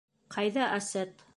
[0.35, 1.23] —Ҡайҙа Асет?